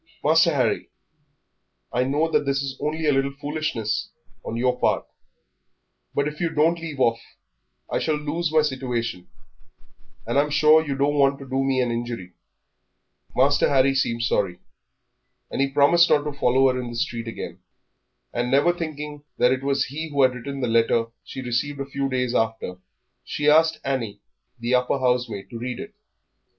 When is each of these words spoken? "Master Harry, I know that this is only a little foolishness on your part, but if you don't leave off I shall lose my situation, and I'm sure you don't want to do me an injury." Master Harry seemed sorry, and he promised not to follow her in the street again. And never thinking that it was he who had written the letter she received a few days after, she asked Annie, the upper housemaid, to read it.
"Master 0.23 0.51
Harry, 0.55 0.89
I 1.93 2.05
know 2.05 2.27
that 2.31 2.43
this 2.43 2.63
is 2.63 2.75
only 2.79 3.05
a 3.05 3.11
little 3.11 3.35
foolishness 3.39 4.09
on 4.43 4.57
your 4.57 4.79
part, 4.79 5.05
but 6.15 6.27
if 6.27 6.41
you 6.41 6.49
don't 6.49 6.79
leave 6.79 6.99
off 6.99 7.19
I 7.87 7.99
shall 7.99 8.15
lose 8.15 8.51
my 8.51 8.63
situation, 8.63 9.27
and 10.25 10.39
I'm 10.39 10.49
sure 10.49 10.83
you 10.83 10.95
don't 10.95 11.13
want 11.19 11.37
to 11.37 11.47
do 11.47 11.63
me 11.63 11.81
an 11.81 11.91
injury." 11.91 12.33
Master 13.35 13.69
Harry 13.69 13.93
seemed 13.93 14.23
sorry, 14.23 14.57
and 15.51 15.61
he 15.61 15.69
promised 15.69 16.09
not 16.09 16.23
to 16.23 16.33
follow 16.33 16.73
her 16.73 16.81
in 16.81 16.89
the 16.89 16.95
street 16.95 17.27
again. 17.27 17.59
And 18.33 18.49
never 18.49 18.73
thinking 18.73 19.23
that 19.37 19.51
it 19.51 19.61
was 19.61 19.85
he 19.85 20.09
who 20.09 20.23
had 20.23 20.33
written 20.33 20.61
the 20.61 20.67
letter 20.67 21.11
she 21.23 21.43
received 21.43 21.79
a 21.79 21.85
few 21.85 22.09
days 22.09 22.33
after, 22.33 22.79
she 23.23 23.47
asked 23.47 23.79
Annie, 23.85 24.21
the 24.57 24.73
upper 24.73 24.97
housemaid, 24.97 25.51
to 25.51 25.59
read 25.59 25.79
it. 25.79 25.93